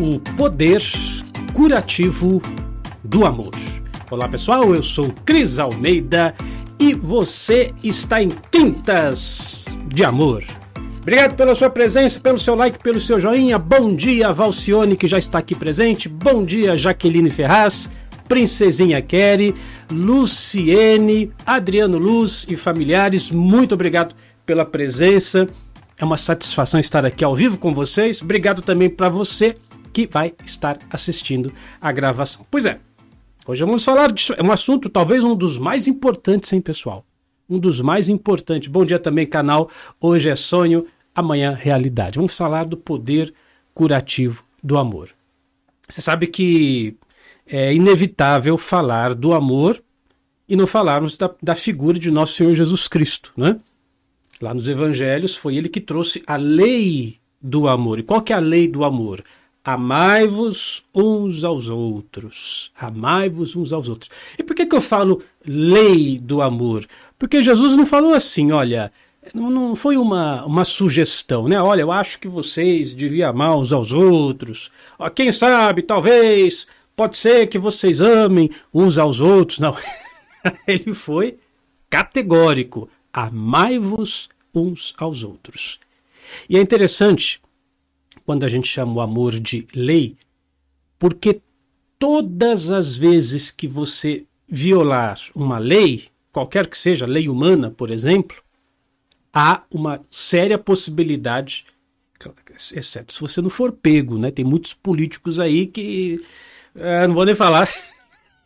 [0.00, 0.82] o poder
[1.52, 2.40] curativo
[3.04, 3.52] do amor.
[4.10, 6.34] Olá pessoal, eu sou Cris Almeida
[6.78, 10.42] e você está em Quintas de Amor.
[11.02, 13.58] Obrigado pela sua presença, pelo seu like, pelo seu joinha.
[13.58, 16.08] Bom dia, Valcione, que já está aqui presente.
[16.08, 17.90] Bom dia, Jaqueline Ferraz,
[18.26, 19.54] Princesinha Kelly,
[19.90, 23.30] Luciene, Adriano Luz e familiares.
[23.30, 24.14] Muito obrigado
[24.46, 25.46] pela presença.
[25.98, 28.22] É uma satisfação estar aqui ao vivo com vocês.
[28.22, 29.56] Obrigado também para você
[29.92, 32.46] que vai estar assistindo a gravação.
[32.50, 32.80] Pois é,
[33.46, 34.34] hoje vamos falar disso.
[34.36, 37.04] É um assunto talvez um dos mais importantes, hein, pessoal?
[37.48, 38.68] Um dos mais importantes.
[38.68, 39.68] Bom dia também, canal.
[40.00, 42.16] Hoje é sonho, amanhã realidade.
[42.16, 43.34] Vamos falar do poder
[43.74, 45.10] curativo do amor.
[45.88, 46.96] Você sabe que
[47.46, 49.82] é inevitável falar do amor
[50.48, 53.58] e não falarmos da, da figura de nosso Senhor Jesus Cristo, né?
[54.40, 57.98] Lá nos evangelhos foi ele que trouxe a lei do amor.
[57.98, 59.22] E qual que é a lei do amor?
[59.64, 62.72] Amai-vos uns aos outros.
[62.78, 64.10] Amai-vos uns aos outros.
[64.38, 66.86] E por que, que eu falo lei do amor?
[67.18, 68.90] Porque Jesus não falou assim, olha,
[69.34, 71.60] não, foi uma, uma sugestão, né?
[71.60, 74.70] Olha, eu acho que vocês deviam amar uns aos outros.
[74.98, 76.66] Ó, quem sabe, talvez,
[76.96, 79.58] pode ser que vocês amem uns aos outros.
[79.58, 79.76] Não.
[80.66, 81.36] Ele foi
[81.90, 82.88] categórico.
[83.12, 85.78] Amai-vos uns aos outros.
[86.48, 87.42] E é interessante
[88.24, 90.16] quando a gente chama o amor de lei,
[90.98, 91.40] porque
[91.98, 98.42] todas as vezes que você violar uma lei, qualquer que seja, lei humana, por exemplo,
[99.32, 101.66] há uma séria possibilidade,
[102.74, 104.30] exceto se você não for pego, né?
[104.30, 106.24] Tem muitos políticos aí que.
[106.74, 107.68] É, não vou nem falar.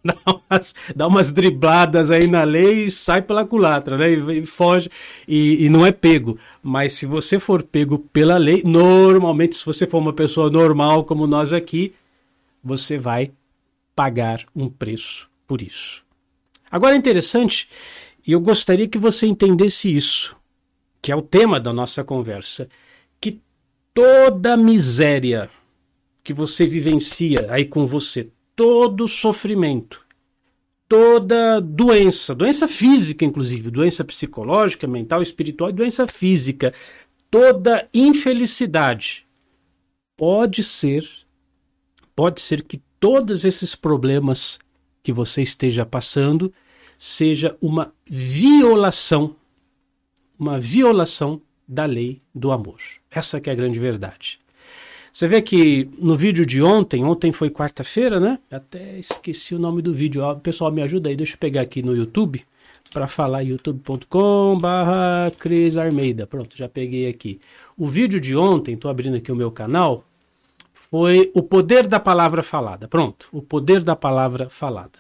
[0.15, 4.13] dá, umas, dá umas dribladas aí na lei e sai pela culatra, né?
[4.13, 4.91] E, e foge
[5.27, 6.39] e, e, não é pego.
[6.63, 11.27] Mas se você for pego pela lei, normalmente, se você for uma pessoa normal como
[11.27, 11.95] nós aqui,
[12.63, 13.33] você vai
[13.97, 16.05] pagar um preço por isso.
[16.71, 17.69] Agora é interessante,
[18.27, 20.37] e eu gostaria que você entendesse isso,
[21.01, 22.69] que é o tema da nossa conversa,
[23.21, 23.41] que
[23.93, 25.49] toda miséria
[26.23, 30.05] que você vivencia aí com você, todo sofrimento,
[30.89, 36.73] toda doença, doença física, inclusive, doença psicológica, mental, espiritual e doença física,
[37.31, 39.27] toda infelicidade
[40.17, 41.09] pode ser,
[42.15, 44.59] pode ser que todos esses problemas
[45.03, 46.53] que você esteja passando
[46.97, 49.37] seja uma violação,
[50.39, 52.79] uma violação da lei do amor.
[53.11, 54.39] Essa que é a grande verdade.
[55.15, 58.37] Você vê que no vídeo de ontem, ontem foi quarta-feira, né?
[58.51, 60.21] Até esqueci o nome do vídeo.
[60.25, 62.45] Ó, pessoal, me ajuda aí, deixa eu pegar aqui no YouTube
[62.93, 66.27] para falar youtube.com barra Cris Armeida.
[66.27, 67.39] Pronto, já peguei aqui.
[67.79, 70.05] O vídeo de ontem, estou abrindo aqui o meu canal,
[70.73, 72.89] foi o poder da palavra falada.
[72.89, 74.99] Pronto, o poder da palavra falada.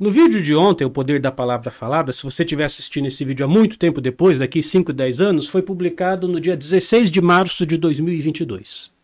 [0.00, 3.46] No vídeo de ontem, o poder da palavra falada, se você estiver assistindo esse vídeo
[3.46, 7.64] há muito tempo depois, daqui 5, 10 anos, foi publicado no dia 16 de março
[7.64, 8.97] de 2022.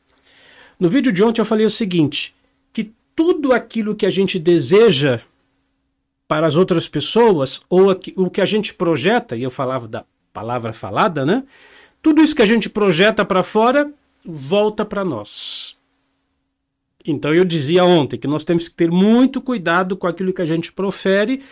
[0.79, 2.35] No vídeo de ontem eu falei o seguinte:
[2.73, 5.21] que tudo aquilo que a gente deseja
[6.27, 10.73] para as outras pessoas, ou o que a gente projeta, e eu falava da palavra
[10.73, 11.45] falada, né?
[12.03, 13.93] Tudo isso que a gente projeta para fora
[14.25, 15.77] volta para nós.
[17.07, 20.47] Então eu dizia ontem que nós temos que ter muito cuidado com aquilo que a
[20.47, 21.43] gente profere,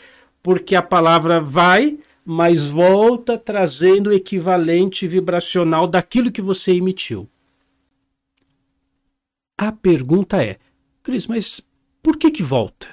[0.42, 7.28] porque a palavra vai, mas volta trazendo o equivalente vibracional daquilo que você emitiu.
[9.56, 10.58] A pergunta é,
[11.02, 11.60] Cris, mas
[12.02, 12.88] por que que volta?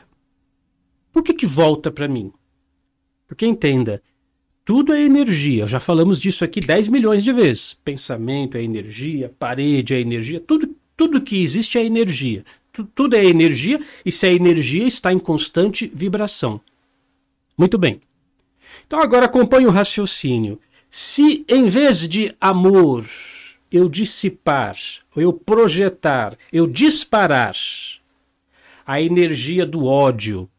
[1.12, 2.32] Por que que volta para mim?
[3.28, 4.02] Porque entenda,
[4.64, 5.66] tudo é energia.
[5.66, 7.74] Já falamos disso aqui 10 milhões de vezes.
[7.74, 12.44] Pensamento é energia, parede é energia, tudo, tudo que existe é energia.
[12.94, 16.62] tudo é energia e se é energia está em constante vibração.
[17.58, 18.00] Muito bem.
[18.86, 20.60] Então agora acompanhe o raciocínio.
[20.90, 23.06] Se em vez de amor
[23.72, 24.76] eu dissipar,
[25.16, 27.56] eu projetar, eu disparar
[28.86, 30.50] a energia do ódio,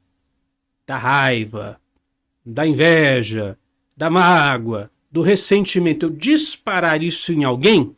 [0.86, 1.80] da raiva,
[2.44, 3.58] da inveja,
[3.96, 7.94] da mágoa, do ressentimento, eu disparar isso em alguém,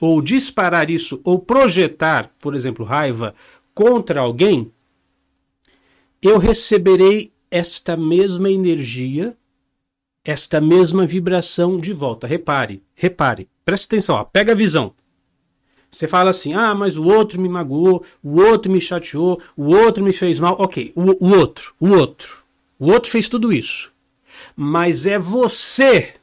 [0.00, 3.34] ou disparar isso, ou projetar, por exemplo, raiva
[3.74, 4.72] contra alguém,
[6.20, 9.36] eu receberei esta mesma energia,
[10.24, 12.26] esta mesma vibração de volta.
[12.26, 13.48] Repare, repare.
[13.66, 14.94] Presta atenção, ó, pega a visão.
[15.90, 20.04] Você fala assim: ah, mas o outro me magoou, o outro me chateou, o outro
[20.04, 20.54] me fez mal.
[20.60, 22.44] Ok, o, o outro, o outro.
[22.78, 23.92] O outro fez tudo isso.
[24.54, 26.14] Mas é você.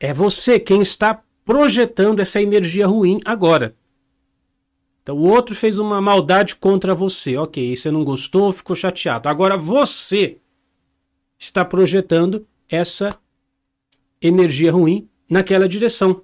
[0.00, 3.76] É você quem está projetando essa energia ruim agora.
[5.00, 7.36] Então o outro fez uma maldade contra você.
[7.36, 9.28] Ok, você não gostou, ficou chateado.
[9.28, 10.38] Agora você
[11.38, 13.16] está projetando essa
[14.20, 16.22] energia ruim naquela direção.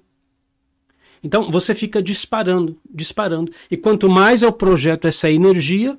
[1.23, 3.51] Então você fica disparando, disparando.
[3.69, 5.97] E quanto mais eu projeto essa energia,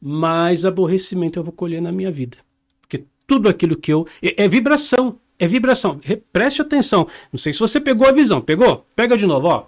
[0.00, 2.38] mais aborrecimento eu vou colher na minha vida.
[2.80, 4.06] Porque tudo aquilo que eu.
[4.22, 5.18] É, vibração.
[5.38, 6.00] É vibração.
[6.32, 7.08] Preste atenção.
[7.32, 8.40] Não sei se você pegou a visão.
[8.40, 8.86] Pegou?
[8.94, 9.66] Pega de novo, ó.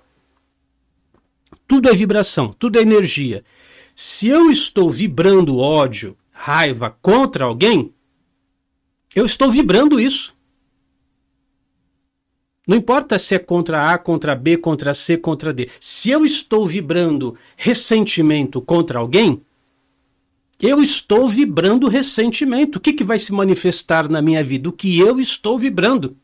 [1.67, 3.43] Tudo é vibração, tudo é energia.
[3.94, 7.94] Se eu estou vibrando ódio, raiva contra alguém,
[9.15, 10.35] eu estou vibrando isso.
[12.67, 15.69] Não importa se é contra A, contra B, contra C, contra D.
[15.81, 19.43] Se eu estou vibrando ressentimento contra alguém,
[20.61, 22.76] eu estou vibrando ressentimento.
[22.76, 24.69] O que, que vai se manifestar na minha vida?
[24.69, 26.17] O que eu estou vibrando.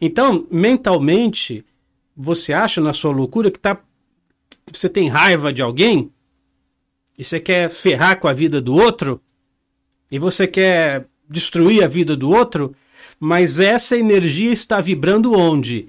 [0.00, 1.64] Então, mentalmente,
[2.16, 3.80] você acha na sua loucura que tá,
[4.72, 6.10] você tem raiva de alguém
[7.16, 9.20] e você quer ferrar com a vida do outro
[10.10, 12.74] e você quer destruir a vida do outro,
[13.18, 15.88] mas essa energia está vibrando onde?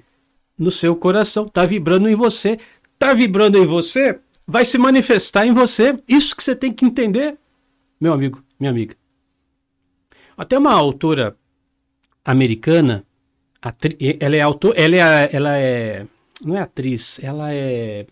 [0.58, 2.58] No seu coração, está vibrando em você.
[2.94, 5.96] Está vibrando em você, vai se manifestar em você.
[6.08, 7.38] Isso que você tem que entender,
[8.00, 8.96] meu amigo, minha amiga.
[10.36, 11.36] Até uma autora
[12.24, 13.04] americana,
[14.20, 16.06] ela é autor, ela é, ela é,
[16.44, 18.06] não é atriz, ela é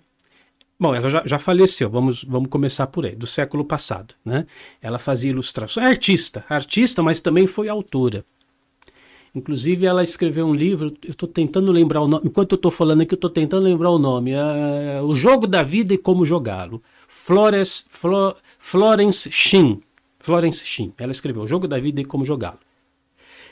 [0.79, 4.15] Bom, ela já, já, faleceu, vamos, vamos começar por aí, do século passado.
[4.23, 4.47] Né?
[4.81, 8.25] Ela fazia ilustrações, é artista, artista, mas também foi autora.
[9.37, 13.03] Inclusive, ela escreveu um livro, eu estou tentando lembrar o nome, enquanto eu estou falando
[13.03, 16.81] aqui, eu estou tentando lembrar o nome, é, O Jogo da Vida e Como Jogá-lo.
[17.07, 19.83] Florence, Flo, Florence Sheen.
[20.21, 20.91] Florence Sheen.
[20.97, 22.59] Ela escreveu O Jogo da Vida e Como Jogá-lo.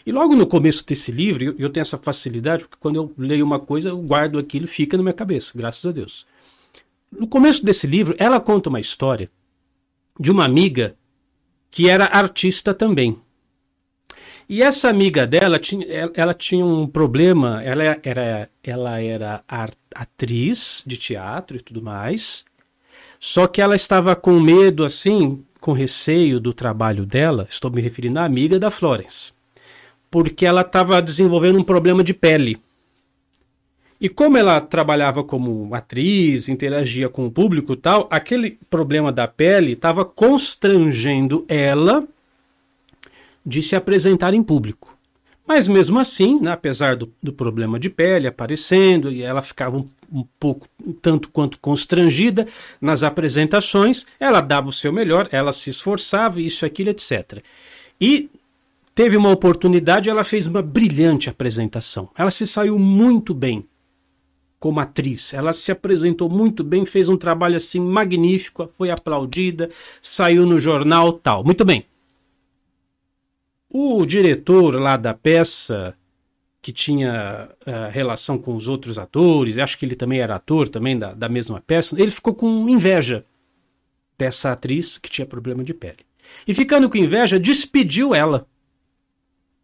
[0.06, 3.44] E logo no começo desse livro, eu, eu tenho essa facilidade, porque quando eu leio
[3.44, 6.26] uma coisa, eu guardo aquilo, fica na minha cabeça, graças a Deus.
[7.12, 9.30] No começo desse livro, ela conta uma história
[10.18, 10.96] de uma amiga
[11.70, 13.18] que era artista também.
[14.48, 19.42] E essa amiga dela tinha, ela tinha um problema, ela era, ela era
[19.94, 22.44] atriz de teatro e tudo mais,
[23.18, 28.18] só que ela estava com medo, assim, com receio do trabalho dela, estou me referindo
[28.18, 29.32] à amiga da Florence,
[30.10, 32.60] porque ela estava desenvolvendo um problema de pele.
[33.98, 39.26] E como ela trabalhava como atriz, interagia com o público e tal, aquele problema da
[39.26, 42.06] pele estava constrangendo ela
[43.44, 44.94] de se apresentar em público.
[45.46, 49.86] Mas mesmo assim, né, apesar do, do, problema de pele aparecendo, e ela ficava um,
[50.10, 50.66] um pouco,
[51.02, 52.48] tanto quanto constrangida
[52.80, 57.42] nas apresentações, ela dava o seu melhor, ela se esforçava, isso, aquilo, etc.
[58.00, 58.30] E
[58.94, 62.08] teve uma oportunidade, ela fez uma brilhante apresentação.
[62.16, 63.66] Ela se saiu muito bem
[64.58, 65.34] como atriz.
[65.34, 69.68] Ela se apresentou muito bem, fez um trabalho assim magnífico, foi aplaudida,
[70.00, 71.44] saiu no jornal, tal.
[71.44, 71.84] Muito bem.
[73.76, 75.96] O diretor lá da peça,
[76.62, 80.96] que tinha uh, relação com os outros atores, acho que ele também era ator também
[80.96, 83.26] da, da mesma peça, ele ficou com inveja
[84.16, 86.06] dessa atriz que tinha problema de pele.
[86.46, 88.46] E ficando com inveja, despediu ela.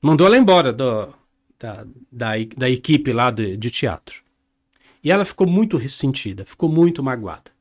[0.02, 1.14] Mandou ela embora do,
[1.56, 4.24] da, da, da equipe lá de, de teatro.
[5.04, 7.52] E ela ficou muito ressentida, ficou muito magoada.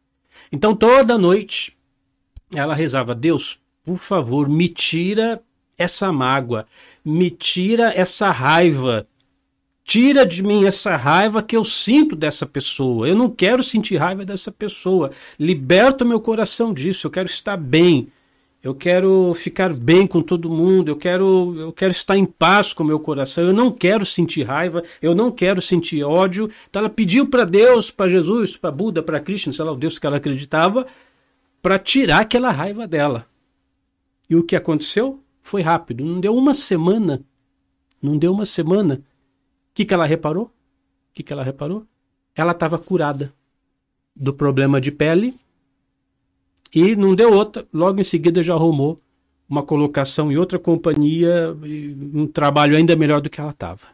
[0.51, 1.77] Então toda noite
[2.51, 5.39] ela rezava: Deus, por favor, me tira
[5.79, 6.67] essa mágoa,
[7.03, 9.07] me tira essa raiva.
[9.83, 13.07] Tira de mim essa raiva que eu sinto dessa pessoa.
[13.07, 15.09] Eu não quero sentir raiva dessa pessoa.
[15.39, 17.07] Liberta meu coração disso.
[17.07, 18.09] Eu quero estar bem.
[18.61, 22.83] Eu quero ficar bem com todo mundo, eu quero, eu quero estar em paz com
[22.83, 26.51] o meu coração, eu não quero sentir raiva, eu não quero sentir ódio.
[26.69, 29.97] Então ela pediu para Deus, para Jesus, para Buda, para Krishna, sei lá, o Deus
[29.97, 30.85] que ela acreditava,
[31.61, 33.25] para tirar aquela raiva dela.
[34.29, 37.23] E o que aconteceu foi rápido, não deu uma semana.
[37.99, 38.95] Não deu uma semana.
[38.95, 40.43] O que, que ela reparou?
[40.45, 40.51] O
[41.13, 41.85] que, que ela reparou?
[42.35, 43.33] Ela estava curada
[44.15, 45.35] do problema de pele
[46.73, 48.99] e não deu outra, logo em seguida já arrumou
[49.49, 51.57] uma colocação em outra companhia,
[52.13, 53.87] um trabalho ainda melhor do que ela estava.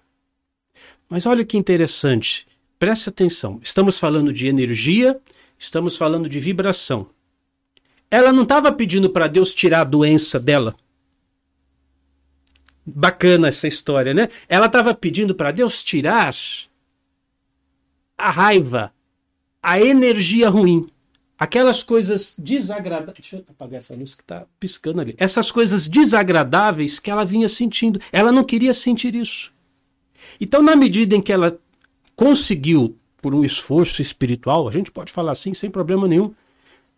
[1.09, 2.45] Mas olha que interessante,
[2.77, 3.61] preste atenção.
[3.63, 5.17] Estamos falando de energia,
[5.57, 7.07] estamos falando de vibração.
[8.11, 10.75] Ela não estava pedindo para Deus tirar a doença dela.
[12.85, 14.29] Bacana essa história, né?
[14.47, 16.35] Ela estava pedindo para Deus tirar
[18.17, 18.93] a raiva,
[19.61, 20.87] a energia ruim
[21.37, 23.17] aquelas coisas desagradáveis.
[23.19, 25.15] Deixa eu apagar essa luz que está piscando ali.
[25.17, 27.99] Essas coisas desagradáveis que ela vinha sentindo.
[28.11, 29.53] Ela não queria sentir isso.
[30.39, 31.57] Então, na medida em que ela
[32.15, 36.33] conseguiu por um esforço espiritual, a gente pode falar assim sem problema nenhum,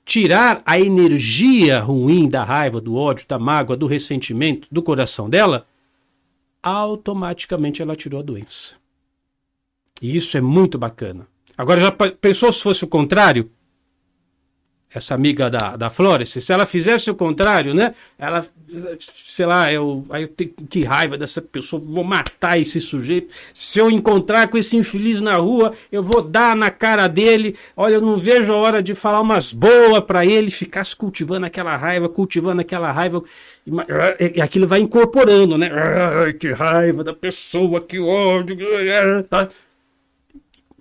[0.06, 5.66] tirar a energia ruim da raiva, do ódio, da mágoa, do ressentimento do coração dela,
[6.62, 8.76] automaticamente ela tirou a doença.
[10.02, 11.28] E isso é muito bacana.
[11.58, 13.52] Agora, já pensou se fosse o contrário?
[14.94, 17.94] Essa amiga da, da Flores, se ela fizesse o contrário, né?
[18.18, 18.46] Ela,
[19.14, 23.34] sei lá, eu, aí eu tenho que raiva dessa pessoa, vou matar esse sujeito.
[23.54, 27.56] Se eu encontrar com esse infeliz na rua, eu vou dar na cara dele.
[27.76, 31.46] Olha, eu não vejo a hora de falar umas boas para ele, ficar se cultivando
[31.46, 33.22] aquela raiva, cultivando aquela raiva.
[34.36, 35.70] E aquilo vai incorporando, né?
[35.70, 38.58] Ai, que raiva da pessoa, que ódio.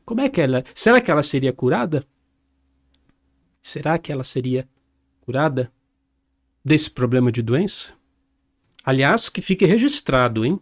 [0.05, 0.63] Como é que ela.
[0.73, 2.05] Será que ela seria curada?
[3.67, 4.69] Será que ela seria
[5.23, 5.73] curada
[6.65, 7.93] desse problema de doença?
[8.85, 10.61] Aliás, que fique registrado, hein?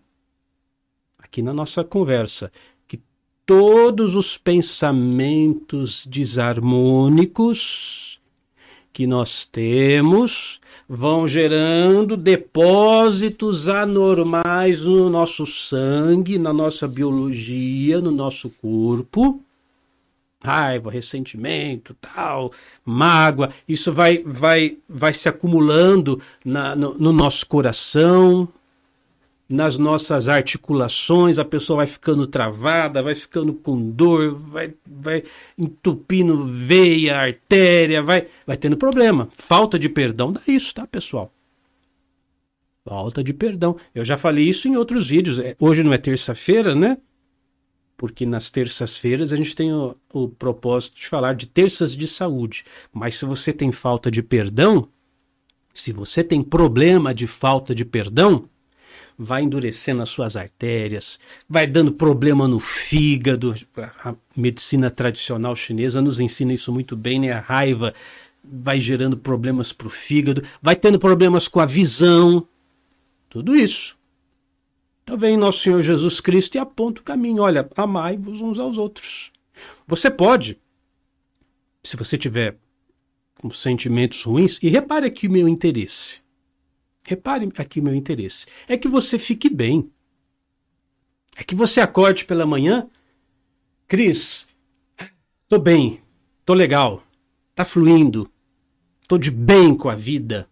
[1.19, 2.51] Aqui na nossa conversa,
[2.89, 2.99] que
[3.45, 8.19] todos os pensamentos desarmônicos
[8.91, 10.59] que nós temos
[10.89, 19.45] vão gerando depósitos anormais no nosso sangue, na nossa biologia, no nosso corpo
[20.45, 22.53] raiva, ressentimento, tal,
[22.85, 28.47] mágoa, isso vai, vai, vai se acumulando na, no, no nosso coração,
[29.49, 35.23] nas nossas articulações, a pessoa vai ficando travada, vai ficando com dor, vai, vai
[35.57, 39.29] entupindo veia, artéria, vai, vai tendo problema.
[39.33, 41.33] Falta de perdão dá isso, tá, pessoal?
[42.87, 43.77] Falta de perdão.
[43.95, 45.39] Eu já falei isso em outros vídeos.
[45.39, 46.99] É, hoje não é terça-feira, né?
[47.97, 52.65] Porque nas terças-feiras a gente tem o, o, propósito de falar de terças de saúde.
[52.93, 54.89] Mas se você tem falta de perdão,
[55.73, 58.49] se você tem problema de falta de perdão,
[59.17, 63.55] vai endurecendo as suas artérias, vai dando problema no fígado.
[63.77, 67.33] A medicina tradicional chinesa nos ensina isso muito bem, né?
[67.33, 67.95] A raiva
[68.43, 72.47] vai gerando problemas para o fígado, vai tendo problemas com a visão,
[73.29, 73.97] tudo isso.
[75.05, 77.43] Então vem nosso Senhor Jesus Cristo e aponta o caminho.
[77.43, 79.31] Olha, amai-vos uns aos outros.
[79.87, 80.59] Você pode,
[81.83, 82.59] se você tiver
[83.39, 86.23] com sentimentos ruins, e repare aqui o meu interesse.
[87.05, 88.47] Repare aqui o meu interesse.
[88.67, 89.91] É que você fique bem.
[91.37, 92.89] É que você acorde pela manhã.
[93.87, 94.49] Cris,
[95.47, 96.01] tô bem,
[96.47, 97.03] tô legal,
[97.55, 98.31] tá fluindo,
[99.07, 100.49] tô de bem com a vida.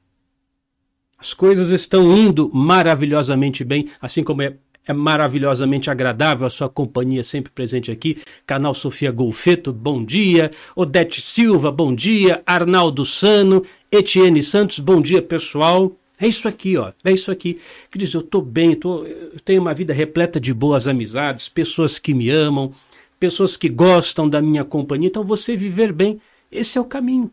[1.23, 7.23] As coisas estão indo maravilhosamente bem, assim como é, é maravilhosamente agradável a sua companhia
[7.23, 8.19] sempre presente aqui.
[8.45, 10.51] Canal Sofia Golfeto, bom dia.
[10.75, 12.43] Odete Silva, bom dia.
[12.45, 15.93] Arnaldo Sano, Etienne Santos, bom dia, pessoal.
[16.19, 16.91] É isso aqui, ó.
[17.05, 17.61] É isso aqui.
[17.89, 22.13] Cris, eu tô bem, tô, eu tenho uma vida repleta de boas amizades, pessoas que
[22.13, 22.73] me amam,
[23.21, 25.07] pessoas que gostam da minha companhia.
[25.07, 27.31] Então, você viver bem, esse é o caminho.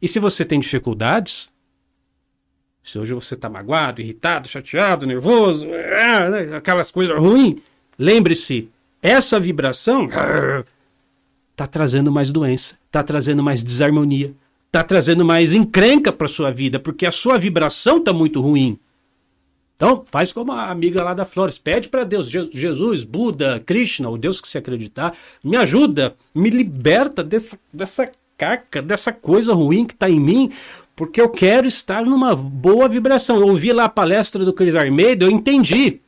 [0.00, 1.49] E se você tem dificuldades,
[2.82, 7.60] se hoje você está magoado, irritado, chateado, nervoso, é, né, aquelas coisas ruins,
[7.98, 8.68] lembre-se,
[9.02, 14.34] essa vibração está trazendo mais doença, está trazendo mais desarmonia,
[14.66, 18.78] está trazendo mais encrenca para sua vida, porque a sua vibração está muito ruim.
[19.76, 24.18] Então, faz como a amiga lá da Flores, pede para Deus, Jesus, Buda, Krishna, o
[24.18, 29.94] Deus que se acreditar, me ajuda, me liberta dessa, dessa caca, dessa coisa ruim que
[29.94, 30.52] está em mim,
[31.00, 33.36] porque eu quero estar numa boa vibração.
[33.40, 35.98] Eu ouvi lá a palestra do Cris Armeida, eu entendi.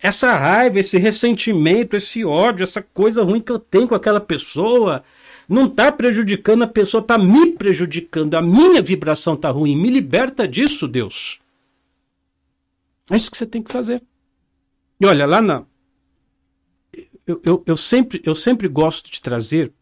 [0.00, 5.04] Essa raiva, esse ressentimento, esse ódio, essa coisa ruim que eu tenho com aquela pessoa,
[5.48, 8.34] não está prejudicando a pessoa, está me prejudicando.
[8.34, 9.76] A minha vibração está ruim.
[9.76, 11.38] Me liberta disso, Deus.
[13.12, 14.02] É isso que você tem que fazer.
[15.00, 15.62] E olha, lá na.
[17.24, 19.72] Eu, eu, eu, sempre, eu sempre gosto de trazer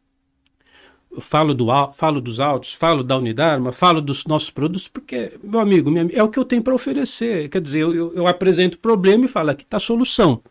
[1.21, 5.91] falo, do, falo dos autos, falo da Unidarma, falo dos nossos produtos, porque, meu amigo,
[5.91, 7.49] minha, é o que eu tenho para oferecer.
[7.49, 10.43] Quer dizer, eu, eu, apresento o problema e falo, aqui está a solução.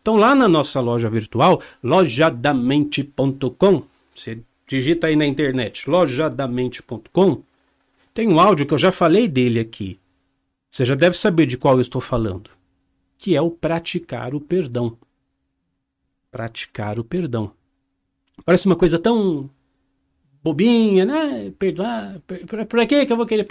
[0.00, 3.82] Então, lá na nossa loja virtual, lojadamente.com,
[4.14, 7.42] você digita aí na internet, lojadamente.com,
[8.12, 9.98] tem um áudio que eu já falei dele aqui.
[10.70, 12.50] Você já deve saber de qual eu estou falando,
[13.16, 14.96] que é o praticar o perdão.
[16.30, 17.52] Praticar o perdão.
[18.44, 19.50] Parece uma coisa tão
[20.42, 21.52] bobinha, né?
[21.58, 22.16] Perdoar.
[22.46, 23.46] Pra, pra que eu vou querer.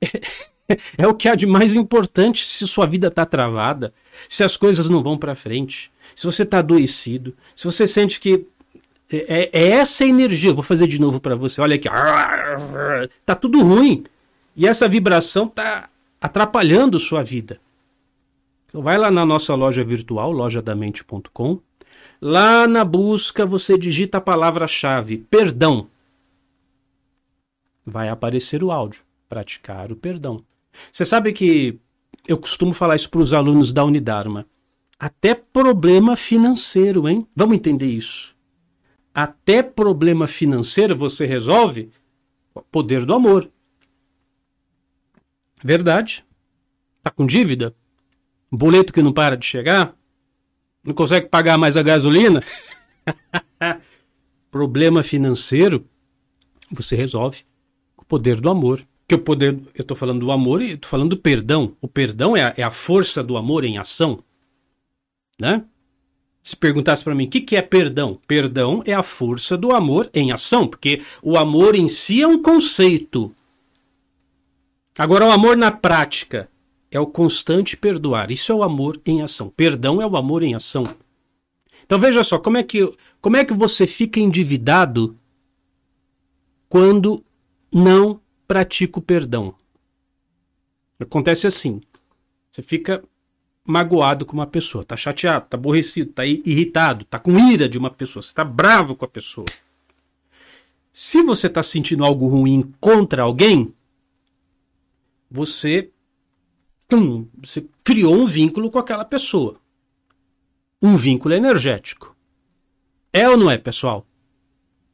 [0.98, 3.92] é o que há de mais importante se sua vida está travada,
[4.28, 8.46] se as coisas não vão para frente, se você está adoecido, se você sente que
[9.10, 10.52] é, é, essa energia.
[10.52, 11.60] vou fazer de novo para você.
[11.60, 11.88] Olha aqui,
[13.24, 14.04] tá tudo ruim
[14.56, 15.88] e essa vibração tá
[16.20, 17.60] atrapalhando sua vida.
[18.68, 21.60] Então vai lá na nossa loja virtual, lojadamente.com,
[22.20, 25.88] Lá na busca você digita a palavra-chave perdão.
[27.84, 29.02] Vai aparecer o áudio.
[29.28, 30.44] Praticar o perdão.
[30.92, 31.78] Você sabe que
[32.26, 34.46] eu costumo falar isso para os alunos da Unidarma.
[34.98, 37.26] Até problema financeiro, hein?
[37.36, 38.34] Vamos entender isso.
[39.12, 41.90] Até problema financeiro você resolve
[42.70, 43.50] poder do amor.
[45.62, 46.24] Verdade.
[47.02, 47.74] Tá com dívida?
[48.50, 49.96] Boleto que não para de chegar?
[50.82, 52.42] Não consegue pagar mais a gasolina?
[54.50, 55.86] problema financeiro
[56.70, 57.44] você resolve
[58.04, 58.86] o poder do amor.
[59.06, 61.76] Que o poder, eu estou falando do amor e estou falando do perdão.
[61.80, 64.22] O perdão é a, é a força do amor em ação
[65.38, 65.64] né?
[66.42, 70.10] Se perguntasse para mim o que, que é perdão, perdão é a força do amor
[70.12, 73.34] em ação, porque o amor em si é um conceito.
[74.96, 76.48] Agora, o amor na prática
[76.90, 78.30] é o constante perdoar.
[78.30, 79.50] Isso é o amor em ação.
[79.56, 80.84] Perdão é o amor em ação.
[81.84, 82.88] Então veja só, como é que,
[83.20, 85.18] como é que você fica endividado
[86.68, 87.23] quando
[87.74, 89.54] não pratica o perdão?
[90.98, 91.80] Acontece assim.
[92.50, 93.02] Você fica
[93.66, 97.90] magoado com uma pessoa, tá chateado, tá aborrecido, tá irritado, tá com ira de uma
[97.90, 99.46] pessoa, você tá bravo com a pessoa.
[100.92, 103.74] Se você tá sentindo algo ruim contra alguém,
[105.28, 105.90] você,
[106.92, 109.58] hum, você criou um vínculo com aquela pessoa.
[110.80, 112.14] Um vínculo energético.
[113.12, 114.06] É ou não é, pessoal?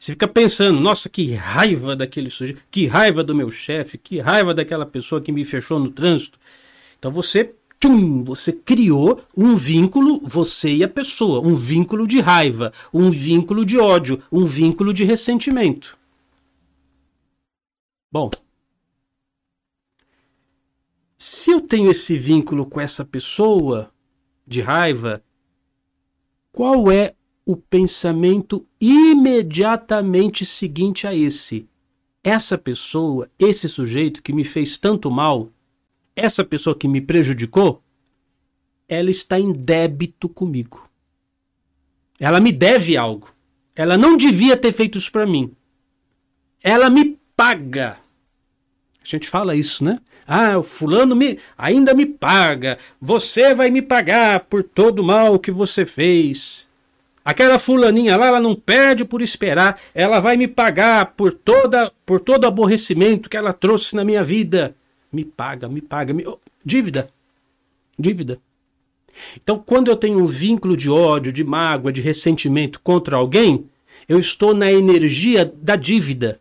[0.01, 4.55] Você fica pensando, nossa, que raiva daquele sujeito, que raiva do meu chefe, que raiva
[4.55, 6.39] daquela pessoa que me fechou no trânsito.
[6.99, 12.73] Então você tchum, você criou um vínculo, você e a pessoa, um vínculo de raiva,
[12.95, 15.99] um vínculo de ódio, um vínculo de ressentimento.
[18.11, 18.31] Bom,
[21.19, 23.93] se eu tenho esse vínculo com essa pessoa
[24.47, 25.23] de raiva,
[26.51, 27.15] qual é
[27.51, 31.67] o pensamento imediatamente seguinte a esse?
[32.23, 35.49] Essa pessoa, esse sujeito que me fez tanto mal,
[36.15, 37.83] essa pessoa que me prejudicou,
[38.89, 40.89] ela está em débito comigo.
[42.21, 43.35] Ela me deve algo.
[43.75, 45.53] Ela não devia ter feito isso para mim.
[46.63, 47.99] Ela me paga.
[49.03, 49.99] A gente fala isso, né?
[50.25, 52.79] Ah, o fulano me ainda me paga.
[53.01, 56.70] Você vai me pagar por todo o mal que você fez.
[57.25, 59.81] Aquela fulaninha lá, ela não perde por esperar.
[59.95, 64.75] Ela vai me pagar por toda por todo aborrecimento que ela trouxe na minha vida
[65.13, 66.13] me paga, me paga.
[66.15, 66.25] Me...
[66.65, 67.09] Dívida.
[67.99, 68.41] Dívida.
[69.37, 73.67] Então, quando eu tenho um vínculo de ódio, de mágoa, de ressentimento contra alguém,
[74.09, 76.41] eu estou na energia da dívida,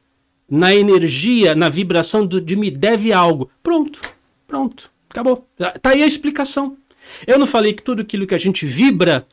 [0.49, 3.49] na energia, na vibração do, de me deve algo.
[3.61, 3.99] Pronto,
[4.47, 5.47] pronto, acabou.
[5.81, 6.77] Tá aí a explicação.
[7.25, 9.27] Eu não falei que tudo aquilo que a gente vibra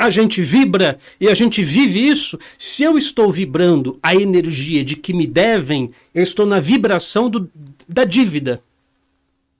[0.00, 2.38] a gente vibra e a gente vive isso.
[2.56, 7.50] Se eu estou vibrando a energia de que me devem, eu estou na vibração do,
[7.86, 8.62] da dívida.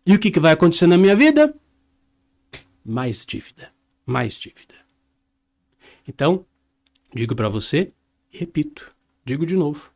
[0.07, 1.55] E o que, que vai acontecer na minha vida?
[2.83, 3.71] Mais dívida.
[4.07, 4.75] Mais dívida.
[6.09, 6.47] Então,
[7.15, 7.93] digo para você,
[8.31, 8.91] repito,
[9.23, 9.93] digo de novo.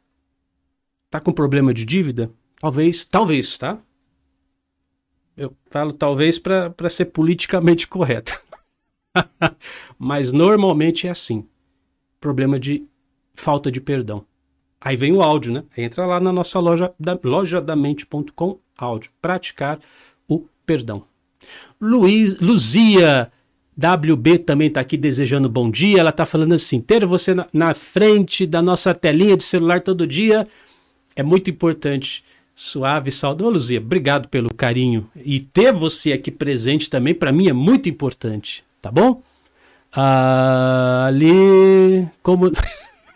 [1.11, 2.31] Tá com problema de dívida?
[2.61, 3.79] Talvez, talvez, tá?
[5.35, 8.33] Eu falo talvez para ser politicamente correto.
[9.99, 11.47] Mas normalmente é assim.
[12.21, 12.85] Problema de
[13.33, 14.25] falta de perdão.
[14.81, 15.65] Aí vem o áudio, né?
[15.77, 19.11] Entra lá na nossa loja, da, lojadamente.com, áudio.
[19.21, 19.81] Praticar
[20.29, 21.05] o perdão.
[21.81, 23.31] Luiz, Luzia
[23.77, 26.01] WB também está aqui desejando bom dia.
[26.01, 30.07] Ela está falando assim: ter você na, na frente da nossa telinha de celular todo
[30.07, 30.47] dia
[31.17, 32.25] é muito importante.
[32.57, 33.81] Suave, saudoso, Luzia.
[33.81, 35.11] Obrigado pelo carinho.
[35.17, 39.23] E ter você aqui presente também, para mim, é muito importante tá bom?
[39.91, 42.51] Ah, ali, como,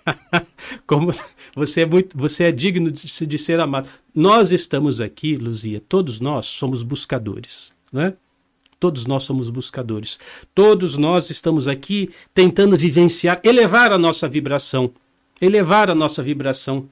[0.86, 1.12] como
[1.54, 3.86] você é muito, você é digno de, de ser amado.
[4.14, 8.14] Nós estamos aqui, Luzia, todos nós somos buscadores, né?
[8.80, 10.18] Todos nós somos buscadores.
[10.54, 14.90] Todos nós estamos aqui tentando vivenciar, elevar a nossa vibração,
[15.42, 16.88] elevar a nossa vibração.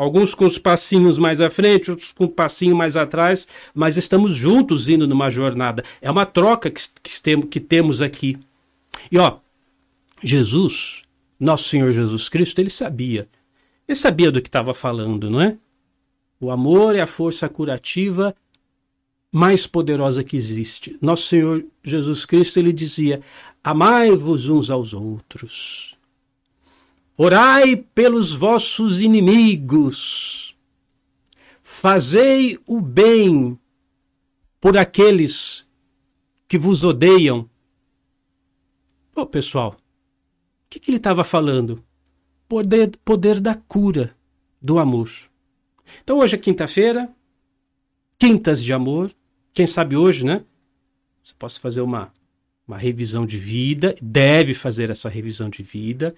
[0.00, 4.34] Alguns com os passinhos mais à frente, outros com o passinho mais atrás, mas estamos
[4.34, 5.84] juntos indo numa jornada.
[6.00, 6.80] É uma troca que,
[7.46, 8.38] que, temos aqui.
[9.12, 9.36] E ó,
[10.24, 11.02] Jesus,
[11.38, 13.28] nosso Senhor Jesus Cristo, ele sabia.
[13.86, 15.58] Ele sabia do que estava falando, não é?
[16.40, 18.34] O amor é a força curativa
[19.30, 20.96] mais poderosa que existe.
[20.98, 23.20] Nosso Senhor Jesus Cristo, ele dizia:
[23.62, 25.94] Amai-vos uns aos outros.
[27.22, 30.56] Orai pelos vossos inimigos.
[31.60, 33.58] Fazei o bem
[34.58, 35.68] por aqueles
[36.48, 37.46] que vos odeiam.
[39.12, 39.76] Pô, pessoal,
[40.70, 41.84] que, que ele estava falando?
[42.48, 44.16] Poder, poder da cura,
[44.62, 45.10] do amor.
[46.02, 47.06] Então hoje é quinta-feira,
[48.18, 49.12] quintas de amor.
[49.52, 50.42] Quem sabe hoje, né?
[51.22, 52.10] Você possa fazer uma,
[52.66, 56.14] uma revisão de vida, deve fazer essa revisão de vida,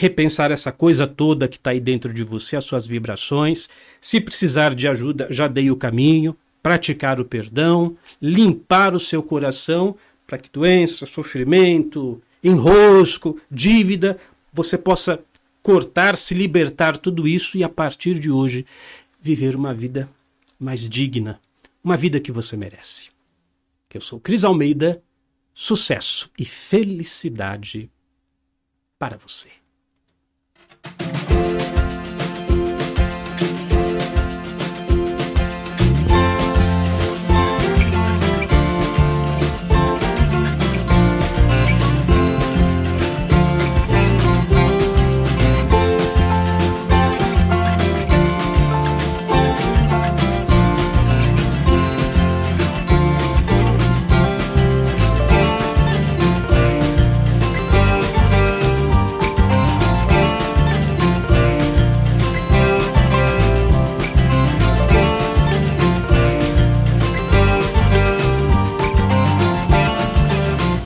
[0.00, 3.68] repensar essa coisa toda que está aí dentro de você, as suas vibrações.
[4.00, 6.36] Se precisar de ajuda, já dei o caminho.
[6.62, 14.18] Praticar o perdão, limpar o seu coração para que doença, sofrimento, enrosco, dívida,
[14.52, 15.20] você possa
[15.62, 18.66] cortar, se libertar tudo isso e a partir de hoje
[19.20, 20.08] viver uma vida
[20.58, 21.40] mais digna,
[21.82, 23.08] uma vida que você merece.
[23.92, 25.02] Eu sou Cris Almeida,
[25.54, 27.90] sucesso e felicidade
[28.98, 29.57] para você.